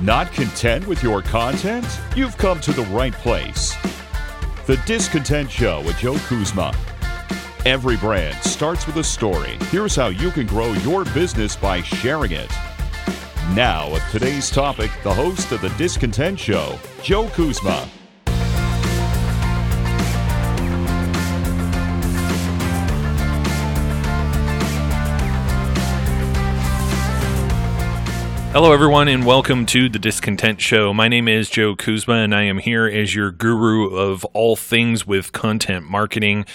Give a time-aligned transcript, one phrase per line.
[0.00, 1.84] Not content with your content?
[2.14, 3.74] You've come to the right place.
[4.66, 6.72] The Discontent Show with Joe Kuzma.
[7.66, 9.58] Every brand starts with a story.
[9.72, 12.50] Here's how you can grow your business by sharing it.
[13.54, 17.88] Now, with today's topic, the host of The Discontent Show, Joe Kuzma.
[28.50, 30.94] Hello, everyone, and welcome to the Discontent Show.
[30.94, 35.06] My name is Joe Kuzma, and I am here as your guru of all things
[35.06, 36.46] with content marketing.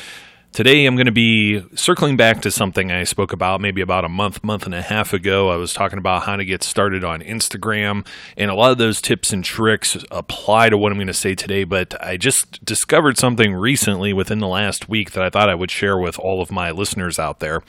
[0.53, 4.07] Today, I'm going to be circling back to something I spoke about maybe about a
[4.07, 5.49] month, month and a half ago.
[5.49, 8.05] I was talking about how to get started on Instagram,
[8.37, 11.33] and a lot of those tips and tricks apply to what I'm going to say
[11.33, 11.63] today.
[11.63, 15.71] But I just discovered something recently within the last week that I thought I would
[15.71, 17.63] share with all of my listeners out there.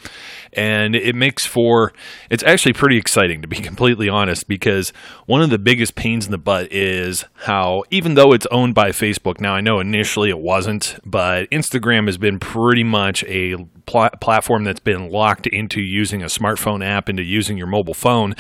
[0.53, 1.95] And it makes for,
[2.29, 4.93] it's actually pretty exciting to be completely honest, because
[5.25, 8.91] one of the biggest pains in the butt is how, even though it's owned by
[8.91, 13.55] Facebook, now I know initially it wasn't, but Instagram has been pretty pretty much a
[13.87, 18.35] pl- platform that's been locked into using a smartphone app, into using your mobile phone.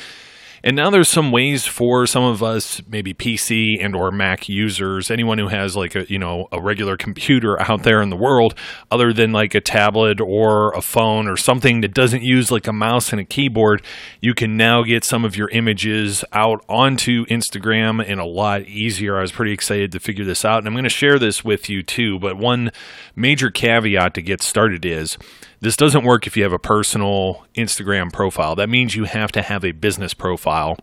[0.64, 5.10] And now there's some ways for some of us, maybe PC and or Mac users,
[5.10, 8.54] anyone who has like a you know a regular computer out there in the world,
[8.90, 12.72] other than like a tablet or a phone or something that doesn't use like a
[12.72, 13.82] mouse and a keyboard,
[14.22, 19.18] you can now get some of your images out onto Instagram and a lot easier.
[19.18, 21.68] I was pretty excited to figure this out, and I'm going to share this with
[21.68, 22.18] you too.
[22.18, 22.72] But one
[23.14, 25.18] major caveat to get started is
[25.64, 28.54] this doesn't work if you have a personal Instagram profile.
[28.54, 30.76] That means you have to have a business profile.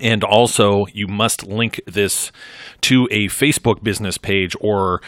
[0.00, 2.32] And also, you must link this
[2.80, 5.00] to a Facebook business page or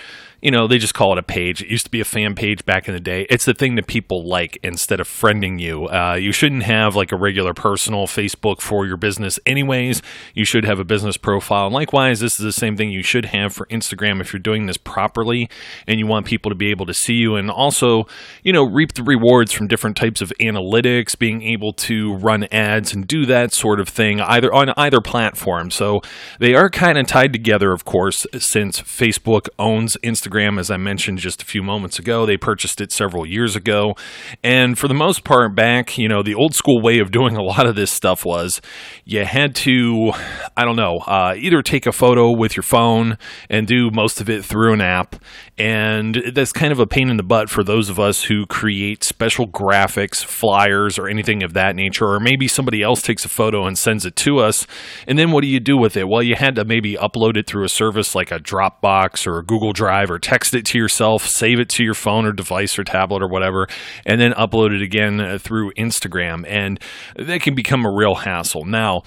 [0.44, 1.62] you know, they just call it a page.
[1.62, 3.26] It used to be a fan page back in the day.
[3.30, 5.88] It's the thing that people like instead of friending you.
[5.88, 10.02] Uh, you shouldn't have like a regular personal Facebook for your business, anyways.
[10.34, 11.64] You should have a business profile.
[11.64, 14.66] And likewise, this is the same thing you should have for Instagram if you're doing
[14.66, 15.48] this properly
[15.86, 18.06] and you want people to be able to see you and also,
[18.42, 22.92] you know, reap the rewards from different types of analytics, being able to run ads
[22.92, 25.70] and do that sort of thing either on either platform.
[25.70, 26.02] So
[26.38, 30.76] they are kind of tied together, of course, since Facebook owns Instagram Instagram, as I
[30.76, 32.26] mentioned just a few moments ago.
[32.26, 33.94] They purchased it several years ago.
[34.42, 37.42] And for the most part, back, you know, the old school way of doing a
[37.42, 38.60] lot of this stuff was
[39.04, 40.12] you had to,
[40.56, 43.18] I don't know, uh, either take a photo with your phone
[43.48, 45.16] and do most of it through an app.
[45.56, 49.04] And that's kind of a pain in the butt for those of us who create
[49.04, 52.06] special graphics, flyers, or anything of that nature.
[52.06, 54.66] Or maybe somebody else takes a photo and sends it to us.
[55.06, 56.08] And then what do you do with it?
[56.08, 59.44] Well, you had to maybe upload it through a service like a Dropbox or a
[59.44, 63.22] Google Drive text it to yourself, save it to your phone or device or tablet
[63.22, 63.68] or whatever,
[64.04, 66.44] and then upload it again uh, through Instagram.
[66.48, 66.80] And
[67.16, 68.64] that can become a real hassle.
[68.64, 69.02] Now,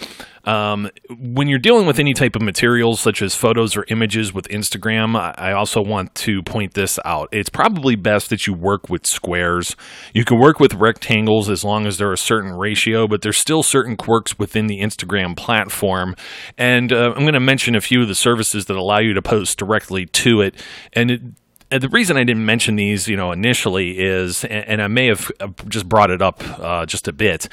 [0.48, 4.48] um, when you're dealing with any type of materials such as photos or images with
[4.48, 7.28] Instagram, I also want to point this out.
[7.34, 9.76] It's probably best that you work with squares.
[10.14, 13.62] You can work with rectangles as long as they're a certain ratio, but there's still
[13.62, 16.16] certain quirks within the Instagram platform.
[16.58, 19.22] And uh, I'm going to mention a few of the services that allow you to
[19.22, 20.56] post directly to it.
[20.94, 21.22] And it,
[21.70, 25.30] and the reason I didn't mention these, you know, initially is, and I may have
[25.68, 27.50] just brought it up uh, just a bit,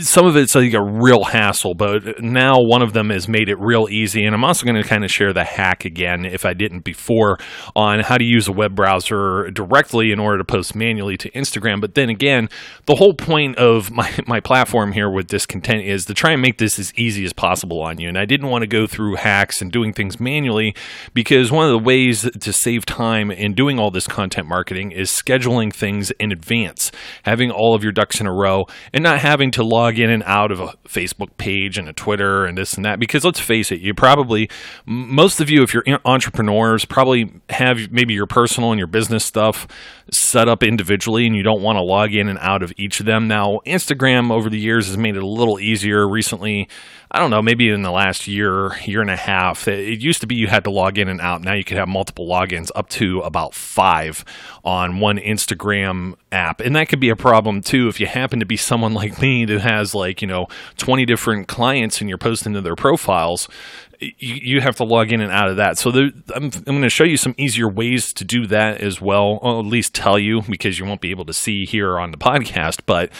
[0.00, 3.58] some of it's like a real hassle, but now one of them has made it
[3.60, 4.24] real easy.
[4.24, 7.38] And I'm also going to kind of share the hack again, if I didn't before,
[7.76, 11.82] on how to use a web browser directly in order to post manually to Instagram.
[11.82, 12.48] But then again,
[12.86, 16.56] the whole point of my, my platform here with Discontent is to try and make
[16.56, 18.08] this as easy as possible on you.
[18.08, 20.74] And I didn't want to go through hacks and doing things manually
[21.12, 25.10] because one of the ways to save time in doing all this content marketing is
[25.10, 26.90] scheduling things in advance,
[27.24, 28.64] having all of your ducks in a row,
[28.94, 32.44] and not having to log in and out of a Facebook page and a Twitter
[32.44, 33.00] and this and that.
[33.00, 34.48] Because let's face it, you probably,
[34.86, 39.66] most of you, if you're entrepreneurs, probably have maybe your personal and your business stuff
[40.12, 43.06] set up individually and you don't want to log in and out of each of
[43.06, 43.26] them.
[43.26, 46.68] Now, Instagram over the years has made it a little easier recently.
[47.14, 49.68] I don't know, maybe in the last year, year and a half.
[49.68, 51.42] It used to be you had to log in and out.
[51.42, 54.24] Now you can have multiple logins up to about five
[54.64, 56.60] on one Instagram app.
[56.60, 59.44] And that could be a problem too if you happen to be someone like me
[59.44, 63.48] that has like, you know, 20 different clients and you're posting to their profiles
[64.18, 65.78] you, you have to log in and out of that.
[65.78, 69.00] So there, I'm, I'm going to show you some easier ways to do that as
[69.00, 69.40] well.
[69.42, 72.80] At least tell you because you won't be able to see here on the podcast.
[72.86, 73.10] But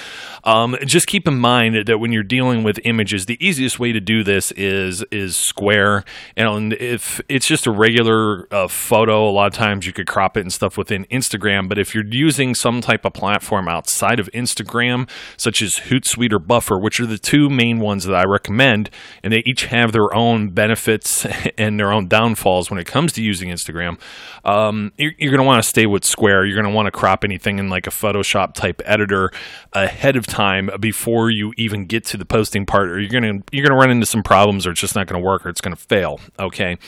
[0.44, 4.00] um, just keep in mind that when you're dealing with images, the easiest way to
[4.00, 6.04] do this is is Square.
[6.36, 10.36] And if it's just a regular uh, photo, a lot of times you could crop
[10.36, 11.68] it and stuff within Instagram.
[11.68, 16.38] But if you're using some type of platform outside of Instagram, such as Hootsuite or
[16.38, 18.90] Buffer, which are the two main ones that I recommend,
[19.22, 20.73] and they each have their own benefits
[21.58, 23.98] and their own downfalls when it comes to using Instagram.
[24.44, 26.46] Um, you're, you're going to want to stay with Square.
[26.46, 29.30] You're going to want to crop anything in like a Photoshop type editor
[29.72, 33.44] ahead of time before you even get to the posting part, or you're going to
[33.52, 35.48] you're going to run into some problems, or it's just not going to work, or
[35.48, 36.20] it's going to fail.
[36.38, 36.78] Okay,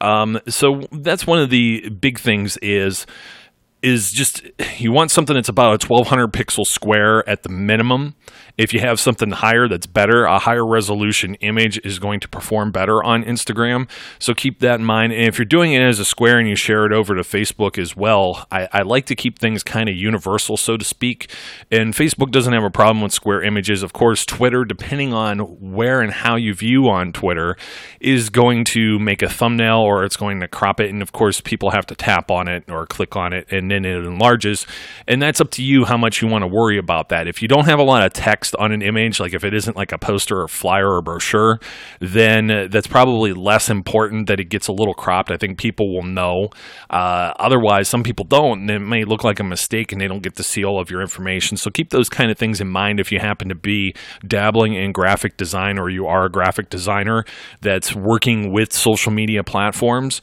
[0.00, 3.06] um, so that's one of the big things is
[3.84, 4.42] is just
[4.78, 8.14] you want something that's about a 1200 pixel square at the minimum.
[8.56, 12.70] If you have something higher that's better, a higher resolution image is going to perform
[12.70, 13.90] better on Instagram.
[14.18, 15.12] So keep that in mind.
[15.12, 17.78] And if you're doing it as a square and you share it over to Facebook
[17.78, 21.30] as well, I, I like to keep things kind of universal, so to speak.
[21.70, 23.82] And Facebook doesn't have a problem with square images.
[23.82, 27.56] Of course, Twitter, depending on where and how you view on Twitter,
[28.00, 30.90] is going to make a thumbnail or it's going to crop it.
[30.90, 33.84] And of course, people have to tap on it or click on it and then
[33.84, 34.66] it enlarges.
[35.06, 37.26] And that's up to you how much you want to worry about that.
[37.26, 39.76] If you don't have a lot of text on an image, like if it isn't
[39.76, 41.58] like a poster or flyer or brochure,
[42.00, 45.30] then that's probably less important that it gets a little cropped.
[45.30, 46.48] I think people will know.
[46.88, 50.22] Uh, otherwise, some people don't, and it may look like a mistake and they don't
[50.22, 51.56] get to see all of your information.
[51.56, 53.94] So keep those kind of things in mind if you happen to be
[54.26, 57.24] dabbling in graphic design or you are a graphic designer
[57.60, 60.20] that's working with social media platforms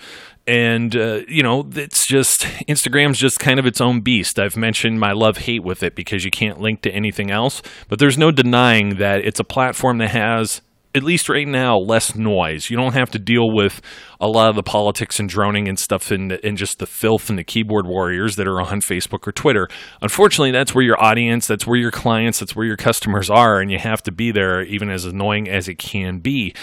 [0.51, 4.38] and uh, you know it's just instagram's just kind of its own beast.
[4.38, 7.62] I've mentioned my love hate with it because you can't link to anything else.
[7.88, 10.62] But there's no denying that it's a platform that has
[10.94, 12.69] at least right now less noise.
[12.69, 13.81] You don't have to deal with
[14.19, 17.39] a lot of the politics and droning and stuff and, and just the filth and
[17.39, 19.69] the keyboard warriors that are on facebook or twitter.
[20.01, 23.71] Unfortunately that's where your audience that's where your clients that's where your customers are and
[23.71, 26.53] you have to be there even as annoying as it can be.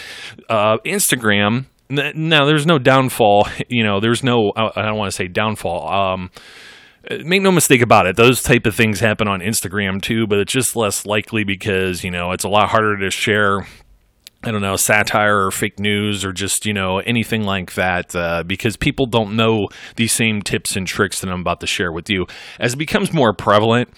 [0.50, 3.48] Uh, instagram now, there's no downfall.
[3.68, 4.52] You know, there's no.
[4.56, 5.88] I don't want to say downfall.
[5.88, 6.30] Um,
[7.24, 10.52] make no mistake about it those type of things happen on instagram too but it's
[10.52, 13.64] just less likely because you know it's a lot harder to share
[14.44, 18.44] I don't know, satire or fake news or just, you know, anything like that uh,
[18.46, 22.08] because people don't know these same tips and tricks that I'm about to share with
[22.08, 22.26] you.
[22.60, 23.88] As it becomes more prevalent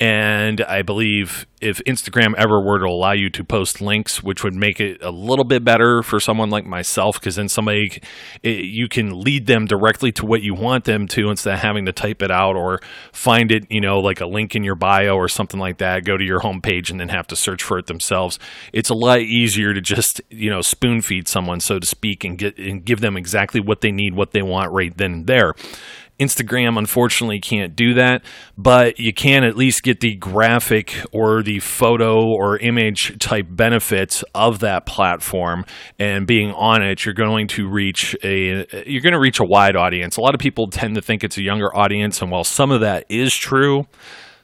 [0.00, 4.54] and I believe if Instagram ever were to allow you to post links, which would
[4.54, 8.00] make it a little bit better for someone like myself, because then somebody,
[8.42, 11.84] it, you can lead them directly to what you want them to instead of having
[11.84, 12.80] to type it out or
[13.12, 16.16] find it, you know, like a link in your bio or something like that, go
[16.16, 18.38] to your homepage and then have to search for it themselves.
[18.72, 22.38] It's a lot easier to just, you know, spoon feed someone, so to speak, and
[22.38, 25.52] get and give them exactly what they need, what they want right then and there.
[26.20, 28.22] Instagram unfortunately can't do that,
[28.56, 34.22] but you can at least get the graphic or the photo or image type benefits
[34.34, 35.64] of that platform
[35.98, 39.76] and being on it you're going to reach a you're going to reach a wide
[39.76, 40.16] audience.
[40.16, 42.80] A lot of people tend to think it's a younger audience and while some of
[42.80, 43.86] that is true,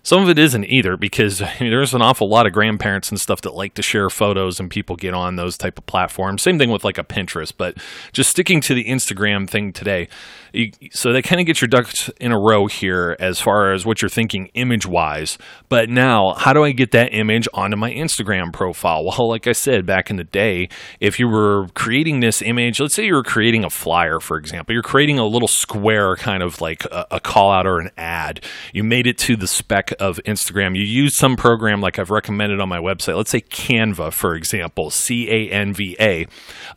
[0.07, 3.21] some of it isn't either because I mean, there's an awful lot of grandparents and
[3.21, 6.43] stuff that like to share photos and people get on those type of platforms.
[6.43, 7.77] Same thing with like a Pinterest, but
[8.13, 10.09] just sticking to the Instagram thing today.
[10.53, 13.85] You, so that kind of gets your ducks in a row here as far as
[13.85, 15.39] what you're thinking image wise.
[15.69, 19.05] But now, how do I get that image onto my Instagram profile?
[19.17, 20.69] Well, like I said back in the day,
[21.01, 24.75] if you were creating this image, let's say you were creating a flyer, for example,
[24.75, 28.45] you're creating a little square kind of like a, a call out or an ad.
[28.75, 30.77] You made it to the spec of Instagram.
[30.77, 33.17] You use some program like I've recommended on my website.
[33.17, 36.27] Let's say Canva, for example, C A N V A.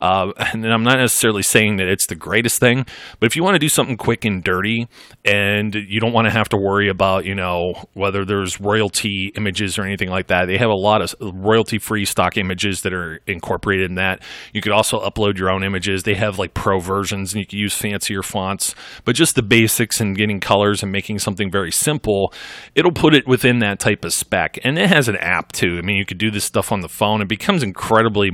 [0.02, 2.86] Uh, and I'm not necessarily saying that it's the greatest thing,
[3.20, 4.88] but if you want to do something quick and dirty
[5.26, 9.78] and you don't want to have to worry about, you know, whether there's royalty images
[9.78, 13.20] or anything like that, they have a lot of royalty free stock images that are
[13.28, 14.22] incorporated in that.
[14.54, 16.04] You could also upload your own images.
[16.04, 20.00] They have like pro versions and you can use fancier fonts, but just the basics
[20.00, 22.34] and getting colors and making something very simple,
[22.76, 24.60] it'll put put it within that type of spec.
[24.64, 25.80] And it has an app too.
[25.80, 27.24] I mean, you could do this stuff on the phone.
[27.24, 28.30] It becomes incredibly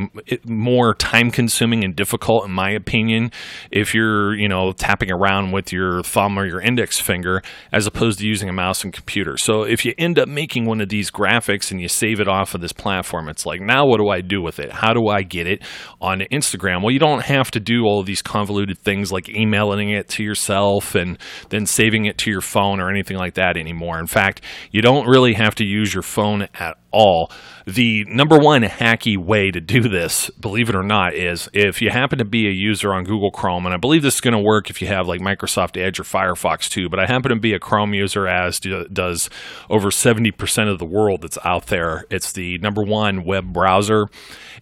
[0.45, 3.31] more time consuming and difficult, in my opinion,
[3.71, 7.41] if you're, you know, tapping around with your thumb or your index finger
[7.71, 9.37] as opposed to using a mouse and computer.
[9.37, 12.53] So if you end up making one of these graphics and you save it off
[12.53, 14.73] of this platform, it's like, now what do I do with it?
[14.73, 15.63] How do I get it
[16.01, 16.81] on Instagram?
[16.81, 20.95] Well, you don't have to do all these convoluted things like emailing it to yourself
[20.95, 21.17] and
[21.47, 23.99] then saving it to your phone or anything like that anymore.
[23.99, 27.31] In fact, You don't really have to use your phone at all.
[27.65, 31.89] The number one hacky way to do this, believe it or not, is if you
[31.89, 34.39] happen to be a user on Google Chrome, and I believe this is going to
[34.39, 37.53] work if you have like Microsoft Edge or Firefox too, but I happen to be
[37.53, 39.29] a Chrome user, as do, does
[39.69, 42.05] over 70% of the world that's out there.
[42.09, 44.05] It's the number one web browser,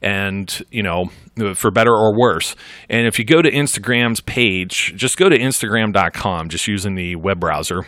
[0.01, 1.09] and you know,
[1.55, 2.55] for better or worse.
[2.89, 7.39] And if you go to Instagram's page, just go to Instagram.com, just using the web
[7.39, 7.85] browser.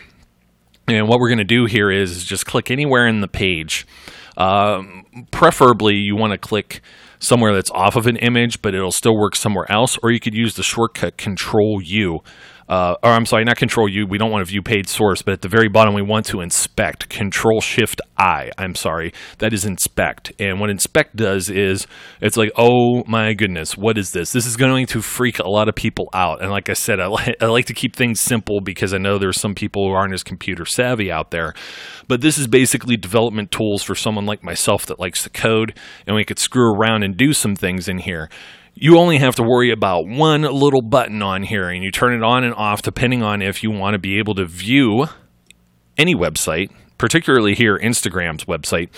[0.88, 3.86] And what we're going to do here is just click anywhere in the page.
[4.36, 6.80] Um, preferably, you want to click
[7.18, 10.34] somewhere that's off of an image, but it'll still work somewhere else, or you could
[10.34, 12.20] use the shortcut Control U
[12.68, 14.06] uh, or I'm sorry, not Control U.
[14.06, 16.40] We don't want to view page source, but at the very bottom we want to
[16.40, 17.08] inspect.
[17.08, 18.50] Control Shift I.
[18.58, 20.32] I'm sorry, that is inspect.
[20.40, 21.86] And what inspect does is
[22.20, 24.32] it's like, oh my goodness, what is this?
[24.32, 26.42] This is going to freak a lot of people out.
[26.42, 29.18] And like I said, I, li- I like to keep things simple because I know
[29.18, 31.54] there's some people who aren't as computer savvy out there.
[32.08, 36.16] But this is basically development tools for someone like myself that likes to code, and
[36.16, 38.28] we could screw around and do some things in here
[38.78, 42.22] you only have to worry about one little button on here and you turn it
[42.22, 45.06] on and off depending on if you want to be able to view
[45.96, 48.90] any website particularly here instagram's website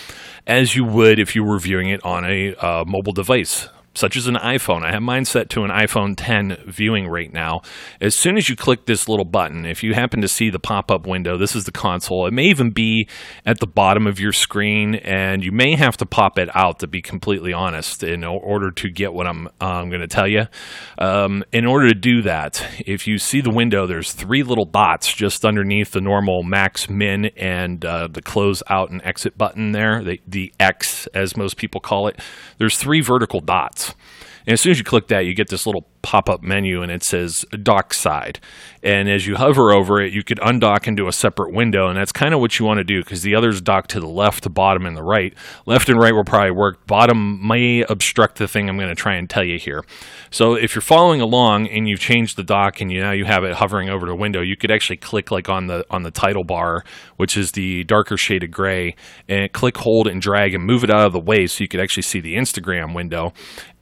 [0.46, 4.26] as you would if you were viewing it on a uh, mobile device such as
[4.28, 4.84] an iPhone.
[4.84, 7.62] I have mine set to an iPhone 10 viewing right now.
[8.00, 10.90] As soon as you click this little button, if you happen to see the pop
[10.90, 12.26] up window, this is the console.
[12.26, 13.08] It may even be
[13.44, 16.86] at the bottom of your screen, and you may have to pop it out to
[16.86, 20.46] be completely honest in order to get what I'm, uh, I'm going to tell you.
[20.98, 25.12] Um, in order to do that, if you see the window, there's three little dots
[25.12, 30.04] just underneath the normal max min and uh, the close out and exit button there,
[30.04, 32.20] the, the X as most people call it.
[32.58, 33.87] There's three vertical dots.
[34.48, 36.90] And as soon as you click that, you get this little pop up menu and
[36.90, 38.40] it says dock side.
[38.82, 41.88] And as you hover over it, you could undock into a separate window.
[41.88, 44.08] And that's kind of what you want to do because the others dock to the
[44.08, 45.34] left, the bottom, and the right.
[45.66, 46.86] Left and right will probably work.
[46.86, 49.84] Bottom may obstruct the thing I'm going to try and tell you here.
[50.30, 53.44] So if you're following along and you've changed the dock and you now you have
[53.44, 56.44] it hovering over the window, you could actually click like on the on the title
[56.44, 56.84] bar,
[57.16, 58.94] which is the darker shade of gray,
[59.28, 61.80] and click, hold, and drag and move it out of the way so you could
[61.80, 63.34] actually see the Instagram window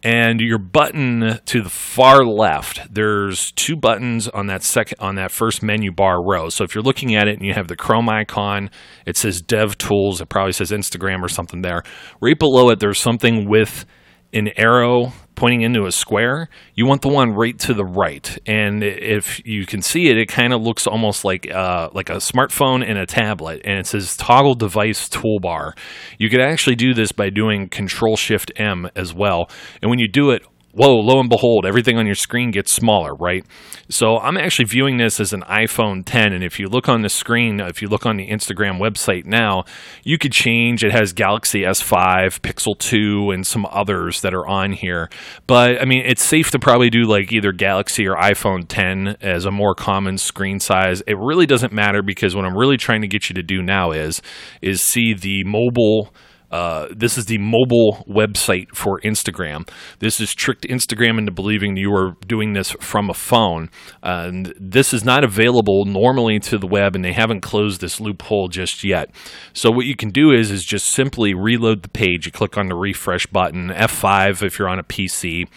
[0.07, 5.33] and your button to the far left there's two buttons on that second on that
[5.33, 6.49] first menu bar row.
[6.49, 8.71] So if you're looking at it and you have the chrome icon
[9.05, 11.83] it says dev tools it probably says instagram or something there.
[12.21, 13.85] Right below it there's something with
[14.33, 18.39] an arrow pointing into a square, you want the one right to the right.
[18.47, 22.17] And if you can see it, it kind of looks almost like uh, like a
[22.17, 25.73] smartphone and a tablet, and it says toggle device toolbar.
[26.19, 29.49] You could actually do this by doing Control Shift M as well.
[29.81, 30.43] And when you do it,
[30.77, 33.45] whoa, lo and behold, everything on your screen gets smaller, right?
[33.89, 36.35] So I'm actually viewing this as an iPhone 10.
[36.35, 39.25] And if you look on the screen, uh, if you look on the Instagram website
[39.25, 39.65] now,
[40.05, 40.85] you could change.
[40.85, 45.09] It has Galaxy S5, Pixel 2, and some others that are on here.
[45.47, 49.47] But I mean, it's safe to probably do like either Galaxy or iPhone 10 as
[49.47, 51.03] a more common screen size.
[51.07, 53.93] It really doesn't matter because what I'm really trying to get you to do now
[53.93, 54.21] is
[54.61, 56.13] is see the mobile
[56.51, 59.69] uh, this is the mobile website for Instagram.
[59.99, 63.69] This has tricked Instagram into believing you are doing this from a phone.
[64.03, 68.49] And this is not available normally to the web, and they haven't closed this loophole
[68.49, 69.11] just yet.
[69.53, 72.27] So what you can do is is just simply reload the page.
[72.27, 75.49] You click on the refresh button, F5 if you're on a PC,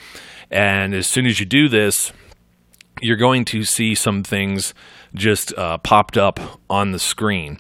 [0.49, 2.11] and as soon as you do this,
[3.01, 4.73] you're going to see some things
[5.13, 7.59] just uh, popped up on the screen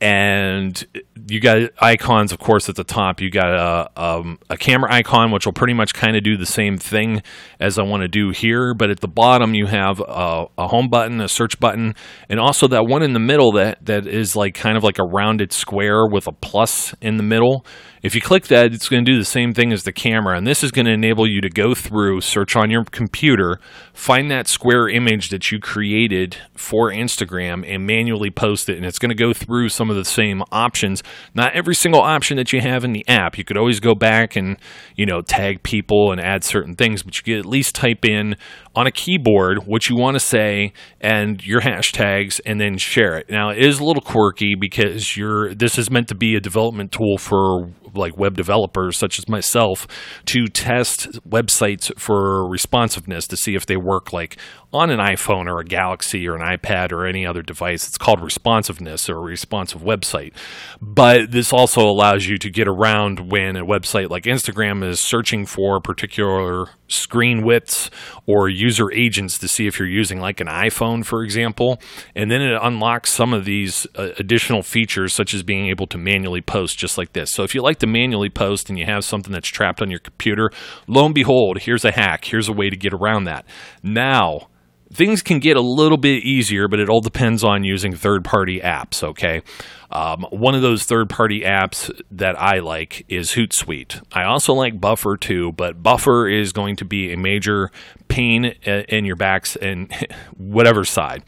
[0.00, 0.82] and
[1.28, 3.20] you got icons, of course, at the top.
[3.20, 6.46] You got a, um, a camera icon, which will pretty much kind of do the
[6.46, 7.22] same thing
[7.58, 8.72] as I want to do here.
[8.72, 11.94] But at the bottom, you have a, a, home button, a search button,
[12.30, 15.04] and also that one in the middle that, that is like kind of like a
[15.04, 17.66] rounded square with a plus in the middle.
[18.02, 20.46] If you click that, it's going to do the same thing as the camera, and
[20.46, 23.60] this is going to enable you to go through, search on your computer,
[23.92, 28.78] find that square image that you created for Instagram, and manually post it.
[28.78, 31.02] And it's going to go through some of the same options.
[31.34, 33.36] Not every single option that you have in the app.
[33.36, 34.56] You could always go back and,
[34.96, 38.34] you know, tag people and add certain things, but you could at least type in
[38.74, 43.28] on a keyboard what you want to say and your hashtags and then share it.
[43.28, 46.92] Now it is a little quirky because you're this is meant to be a development
[46.92, 49.86] tool for like web developers such as myself
[50.26, 54.36] to test websites for responsiveness to see if they work like
[54.72, 57.88] on an iPhone or a Galaxy or an iPad or any other device.
[57.88, 60.32] It's called responsiveness or a responsive website.
[60.80, 65.44] But this also allows you to get around when a website like Instagram is searching
[65.44, 67.90] for particular screen widths
[68.26, 71.80] or user agents to see if you're using like an iPhone, for example.
[72.14, 75.98] And then it unlocks some of these uh, additional features, such as being able to
[75.98, 77.30] manually post just like this.
[77.32, 80.00] So if you like to manually post and you have something that's trapped on your
[80.00, 80.50] computer,
[80.86, 82.24] lo and behold, here's a hack.
[82.24, 83.44] Here's a way to get around that.
[83.82, 84.48] Now,
[84.92, 88.60] things can get a little bit easier, but it all depends on using third party
[88.60, 89.42] apps, okay?
[89.90, 94.02] Um, one of those third party apps that I like is Hootsuite.
[94.12, 97.70] I also like Buffer too, but Buffer is going to be a major
[98.08, 99.92] pain in your backs and
[100.36, 101.24] whatever side.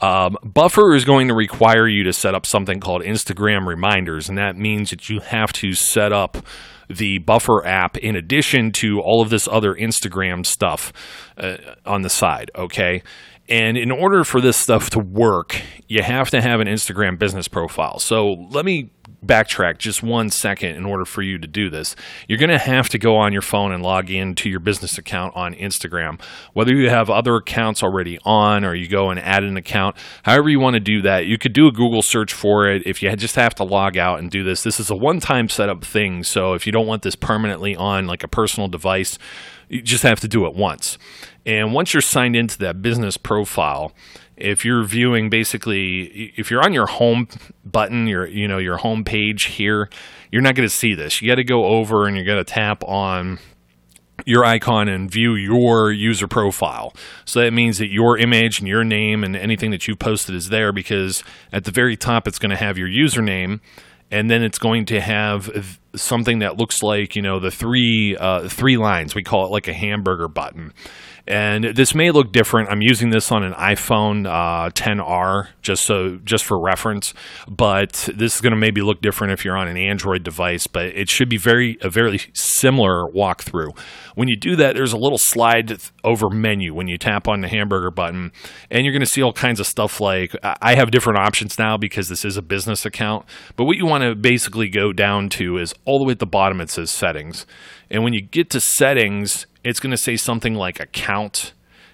[0.00, 4.36] Um, Buffer is going to require you to set up something called Instagram reminders, and
[4.36, 6.38] that means that you have to set up
[6.88, 10.92] the Buffer app in addition to all of this other Instagram stuff
[11.38, 13.02] uh, on the side, okay?
[13.48, 17.48] And in order for this stuff to work, you have to have an Instagram business
[17.48, 17.98] profile.
[17.98, 18.90] So let me
[19.24, 21.94] backtrack just one second in order for you to do this.
[22.28, 25.36] You're going to have to go on your phone and log into your business account
[25.36, 26.20] on Instagram.
[26.52, 30.48] Whether you have other accounts already on or you go and add an account, however
[30.48, 32.82] you want to do that, you could do a Google search for it.
[32.86, 35.48] If you just have to log out and do this, this is a one time
[35.48, 36.24] setup thing.
[36.24, 39.18] So if you don't want this permanently on like a personal device,
[39.72, 40.98] you just have to do it once.
[41.44, 43.92] And once you're signed into that business profile,
[44.36, 47.28] if you're viewing basically if you're on your home
[47.64, 49.88] button your you know your home page here
[50.32, 52.52] you're not going to see this you got to go over and you're going to
[52.52, 53.38] tap on
[54.26, 56.94] your icon and view your user profile.
[57.24, 60.48] So that means that your image and your name and anything that you posted is
[60.48, 63.60] there because at the very top it's going to have your username
[64.10, 68.48] and then it's going to have something that looks like, you know, the three uh,
[68.48, 69.14] three lines.
[69.14, 70.72] We call it like a hamburger button
[71.26, 72.68] and this may look different.
[72.68, 77.14] I'm using this on an iPhone uh, 10R just so just for reference,
[77.46, 80.66] but this is going to maybe look different if you're on an Android device.
[80.66, 83.78] But it should be very a very similar walkthrough.
[84.16, 87.48] When you do that, there's a little slide over menu when you tap on the
[87.48, 88.32] hamburger button,
[88.68, 91.76] and you're going to see all kinds of stuff like I have different options now
[91.76, 93.26] because this is a business account.
[93.54, 96.26] But what you want to basically go down to is all the way at the
[96.26, 96.60] bottom.
[96.60, 97.46] It says settings,
[97.90, 101.52] and when you get to settings it's going to say something like account.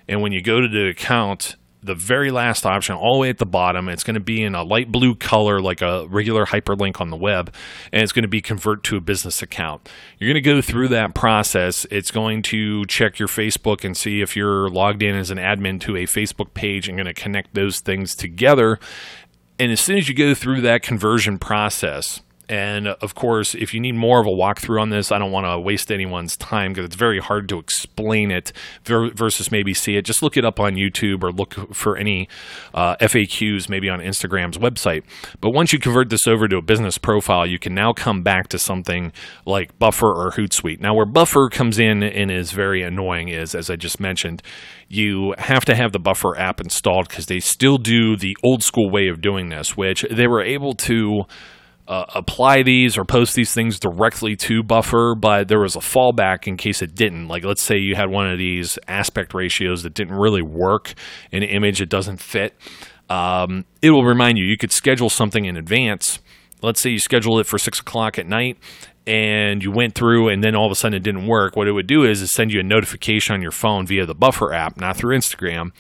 [0.08, 3.38] And when you go to the account, the very last option, all the way at
[3.38, 7.00] the bottom, it's going to be in a light blue color, like a regular hyperlink
[7.00, 7.54] on the web,
[7.92, 9.88] and it's going to be convert to a business account.
[10.18, 11.86] You're going to go through that process.
[11.90, 15.80] It's going to check your Facebook and see if you're logged in as an admin
[15.82, 18.80] to a Facebook page and going to connect those things together.
[19.58, 23.80] And as soon as you go through that conversion process, and of course, if you
[23.80, 26.86] need more of a walkthrough on this, I don't want to waste anyone's time because
[26.86, 28.52] it's very hard to explain it
[28.84, 30.04] versus maybe see it.
[30.04, 32.28] Just look it up on YouTube or look for any
[32.72, 35.04] uh, FAQs maybe on Instagram's website.
[35.40, 38.48] But once you convert this over to a business profile, you can now come back
[38.48, 39.12] to something
[39.44, 40.80] like Buffer or Hootsuite.
[40.80, 44.42] Now, where Buffer comes in and is very annoying is, as I just mentioned,
[44.88, 48.90] you have to have the Buffer app installed because they still do the old school
[48.90, 51.24] way of doing this, which they were able to
[51.88, 56.46] uh, apply these or post these things directly to Buffer, but there was a fallback
[56.46, 57.28] in case it didn't.
[57.28, 60.92] Like, let's say you had one of these aspect ratios that didn't really work,
[61.32, 62.54] in an image that doesn't fit.
[63.08, 66.20] Um, it will remind you, you could schedule something in advance.
[66.60, 68.58] Let's say you schedule it for six o'clock at night
[69.06, 71.56] and you went through and then all of a sudden it didn't work.
[71.56, 74.14] What it would do is, is send you a notification on your phone via the
[74.14, 75.70] Buffer app, not through Instagram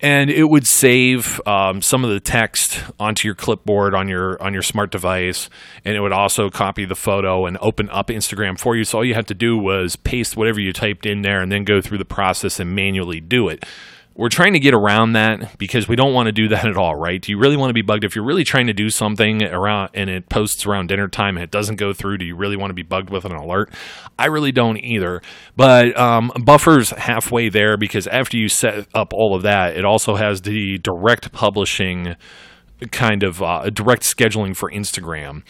[0.00, 4.52] and it would save um, some of the text onto your clipboard on your on
[4.52, 5.48] your smart device.
[5.84, 8.84] And it would also copy the photo and open up instagram for you.
[8.84, 11.64] So all you had to do was paste whatever you typed in there and then
[11.64, 13.64] go through the process and manually do it
[14.16, 16.94] we're trying to get around that because we don't want to do that at all,
[16.94, 17.20] right?
[17.20, 19.90] Do you really want to be bugged if you're really trying to do something around
[19.94, 22.18] and it posts around dinner time and it doesn't go through?
[22.18, 23.72] Do you really want to be bugged with an alert?
[24.16, 25.20] I really don't either.
[25.56, 30.14] But um, Buffer's halfway there because after you set up all of that, it also
[30.14, 32.14] has the direct publishing
[32.90, 35.42] kind of uh, direct scheduling for Instagram.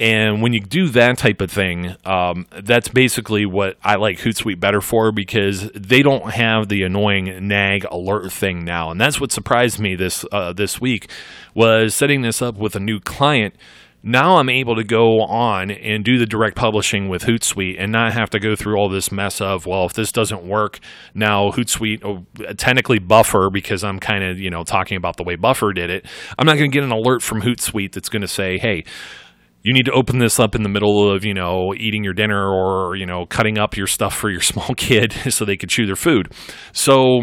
[0.00, 4.58] And when you do that type of thing, um, that's basically what I like Hootsuite
[4.58, 8.90] better for because they don't have the annoying nag alert thing now.
[8.90, 11.10] And that's what surprised me this uh, this week
[11.54, 13.54] was setting this up with a new client.
[14.02, 18.14] Now I'm able to go on and do the direct publishing with Hootsuite and not
[18.14, 20.78] have to go through all this mess of, well, if this doesn't work,
[21.12, 25.36] now Hootsuite, oh, technically Buffer, because I'm kind of, you know, talking about the way
[25.36, 26.06] Buffer did it,
[26.38, 28.84] I'm not going to get an alert from Hootsuite that's going to say, hey,
[29.62, 32.48] you need to open this up in the middle of, you know, eating your dinner
[32.48, 35.86] or, you know, cutting up your stuff for your small kid so they could chew
[35.86, 36.32] their food.
[36.72, 37.22] So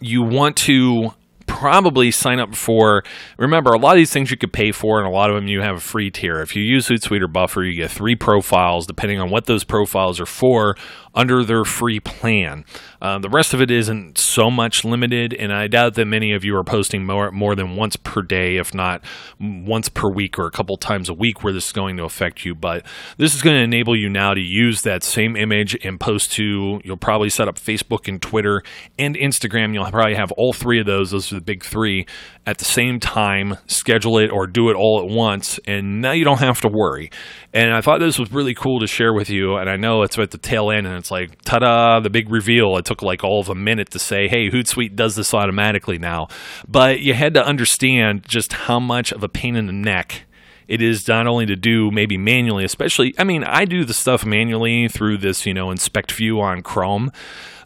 [0.00, 1.10] you want to
[1.46, 3.02] probably sign up for.
[3.38, 5.48] Remember, a lot of these things you could pay for, and a lot of them
[5.48, 6.40] you have a free tier.
[6.40, 10.20] If you use Hootsuite or Buffer, you get three profiles, depending on what those profiles
[10.20, 10.76] are for,
[11.14, 12.64] under their free plan.
[13.00, 16.44] Uh, the rest of it isn't so much limited, and I doubt that many of
[16.44, 19.04] you are posting more more than once per day, if not
[19.40, 22.44] once per week or a couple times a week, where this is going to affect
[22.44, 22.54] you.
[22.54, 22.84] But
[23.16, 26.80] this is going to enable you now to use that same image and post to.
[26.84, 28.62] You'll probably set up Facebook and Twitter
[28.98, 29.74] and Instagram.
[29.74, 31.10] You'll probably have all three of those.
[31.10, 32.06] Those are the big three
[32.48, 36.24] at the same time, schedule it or do it all at once, and now you
[36.24, 37.10] don't have to worry.
[37.52, 39.56] And I thought this was really cool to share with you.
[39.56, 42.30] And I know it's at the tail end, and it's like, ta da, the big
[42.30, 42.76] reveal.
[42.76, 46.28] It took like all of a minute to say, hey, Hootsuite does this automatically now.
[46.66, 50.24] But you had to understand just how much of a pain in the neck
[50.68, 54.24] it is not only to do maybe manually, especially, I mean, I do the stuff
[54.24, 57.10] manually through this, you know, inspect view on Chrome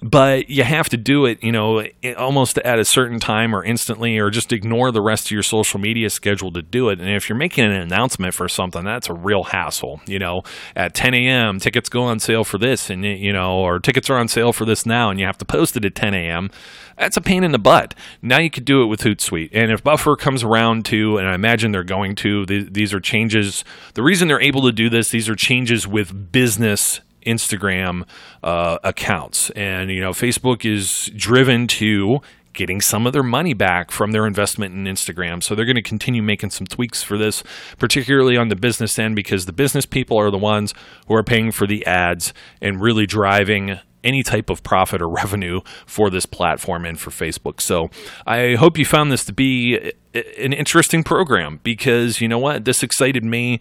[0.03, 1.87] but you have to do it, you know,
[2.19, 5.79] almost at a certain time or instantly, or just ignore the rest of your social
[5.79, 6.99] media schedule to do it.
[6.99, 10.01] And if you're making an announcement for something, that's a real hassle.
[10.07, 10.43] You know,
[10.75, 14.19] at 10 a.m., tickets go on sale for this, and you know, or tickets are
[14.19, 16.51] on sale for this now, and you have to post it at 10 a.m.
[16.99, 17.95] That's a pain in the butt.
[18.21, 19.51] Now you could do it with Hootsuite.
[19.53, 23.65] And if Buffer comes around to, and I imagine they're going to, these are changes.
[23.95, 28.05] The reason they're able to do this, these are changes with business Instagram
[28.43, 29.51] uh, accounts.
[29.51, 32.21] And, you know, Facebook is driven to
[32.53, 35.43] getting some of their money back from their investment in Instagram.
[35.43, 37.43] So they're going to continue making some tweaks for this,
[37.79, 40.75] particularly on the business end, because the business people are the ones
[41.07, 45.61] who are paying for the ads and really driving any type of profit or revenue
[45.87, 47.61] for this platform and for Facebook.
[47.61, 47.91] So
[48.27, 52.65] I hope you found this to be uh, an interesting program because you know what?
[52.65, 53.61] This excited me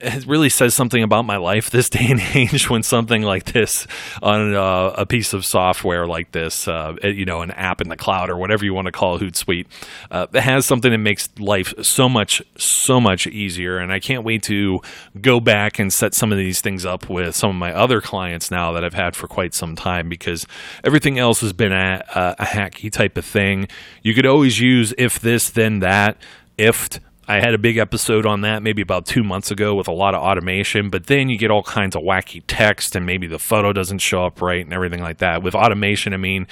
[0.00, 3.86] it really says something about my life this day and age when something like this
[4.22, 7.96] on uh, a piece of software like this, uh, you know, an app in the
[7.96, 9.66] cloud or whatever you want to call Hootsuite,
[10.10, 13.78] uh, has something that makes life so much, so much easier.
[13.78, 14.80] And I can't wait to
[15.20, 18.50] go back and set some of these things up with some of my other clients
[18.50, 20.46] now that I've had for quite some time because
[20.84, 22.04] everything else has been a,
[22.38, 23.68] a hacky type of thing.
[24.02, 26.18] You could always use if this, then that,
[26.58, 29.92] if I had a big episode on that maybe about two months ago with a
[29.92, 33.40] lot of automation, but then you get all kinds of wacky text and maybe the
[33.40, 35.42] photo doesn't show up right and everything like that.
[35.42, 36.46] With automation, I mean,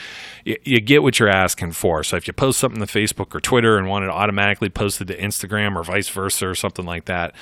[0.45, 2.03] you, you get what you're asking for.
[2.03, 5.17] So if you post something to Facebook or Twitter and want it automatically posted to
[5.17, 7.35] Instagram or vice versa or something like that,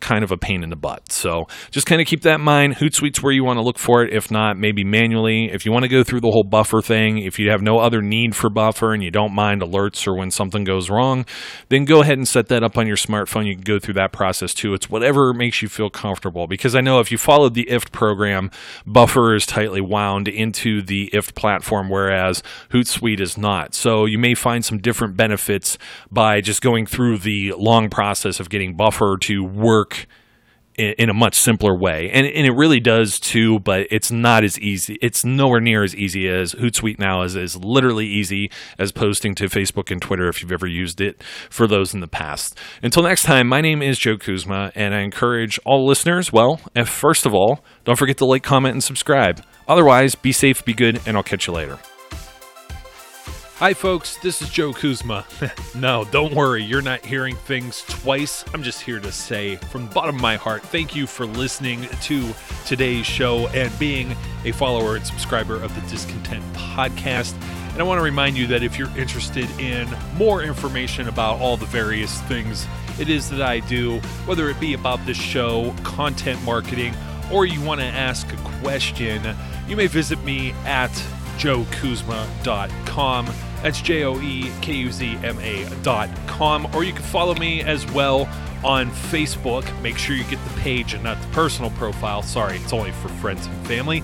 [0.00, 1.12] kind of a pain in the butt.
[1.12, 2.76] So just kind of keep that in mind.
[2.76, 4.12] Hootsuite's where you want to look for it.
[4.12, 5.50] If not, maybe manually.
[5.50, 8.02] If you want to go through the whole buffer thing, if you have no other
[8.02, 11.24] need for buffer and you don't mind alerts or when something goes wrong,
[11.68, 13.46] then go ahead and set that up on your smartphone.
[13.46, 14.74] You can go through that process too.
[14.74, 16.46] It's whatever makes you feel comfortable.
[16.46, 18.50] Because I know if you followed the IFTTT program,
[18.86, 23.74] buffer is tightly wound into the IFTTT platform, whereas Hootsuite is not.
[23.74, 25.78] So you may find some different benefits
[26.10, 30.06] by just going through the long process of getting buffer to work work
[30.76, 32.10] in, in a much simpler way.
[32.10, 34.98] And, and it really does too, but it's not as easy.
[35.02, 39.44] It's nowhere near as easy as Hootsuite now is, is literally easy as posting to
[39.44, 42.56] Facebook and Twitter if you've ever used it for those in the past.
[42.82, 46.84] Until next time, my name is Joe Kuzma, and I encourage all listeners, well, eh,
[46.84, 49.42] first of all, don't forget to like, comment, and subscribe.
[49.66, 51.78] Otherwise, be safe, be good, and I'll catch you later.
[53.58, 55.26] Hi, folks, this is Joe Kuzma.
[55.74, 58.44] no, don't worry, you're not hearing things twice.
[58.54, 61.88] I'm just here to say, from the bottom of my heart, thank you for listening
[62.02, 62.32] to
[62.66, 67.34] today's show and being a follower and subscriber of the Discontent Podcast.
[67.72, 71.56] And I want to remind you that if you're interested in more information about all
[71.56, 72.64] the various things
[73.00, 76.94] it is that I do, whether it be about this show, content marketing,
[77.32, 79.20] or you want to ask a question,
[79.66, 80.90] you may visit me at
[81.38, 83.26] joekuzma.com.
[83.62, 86.68] That's J O E K U Z M A dot com.
[86.74, 88.28] Or you can follow me as well
[88.64, 89.64] on Facebook.
[89.82, 92.22] Make sure you get the page and not the personal profile.
[92.22, 94.02] Sorry, it's only for friends and family.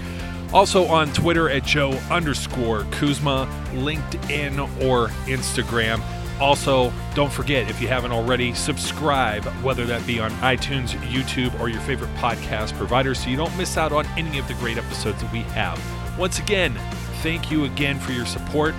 [0.52, 6.00] Also on Twitter at Joe underscore Kuzma, LinkedIn or Instagram.
[6.40, 11.68] Also, don't forget, if you haven't already, subscribe, whether that be on iTunes, YouTube, or
[11.68, 15.20] your favorite podcast provider, so you don't miss out on any of the great episodes
[15.22, 15.80] that we have.
[16.18, 16.76] Once again,
[17.24, 18.74] thank you again for your support,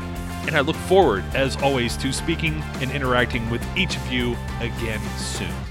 [0.46, 5.02] and I look forward, as always, to speaking and interacting with each of you again
[5.18, 5.65] soon.